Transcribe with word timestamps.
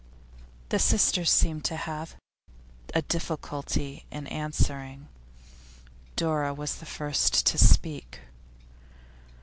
The 0.69 0.79
sisters 0.79 1.29
seemed 1.29 1.63
to 1.65 1.75
have 1.75 2.15
a 2.95 3.03
difficulty 3.03 4.07
in 4.09 4.25
answering. 4.25 5.09
Dora 6.15 6.55
was 6.55 6.77
the 6.79 6.87
first 6.87 7.45
to 7.45 7.59
speak. 7.59 8.21